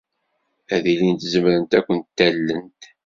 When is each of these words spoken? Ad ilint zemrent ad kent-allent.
Ad 0.75 0.85
ilint 0.93 1.27
zemrent 1.33 1.77
ad 1.77 1.83
kent-allent. 1.85 2.81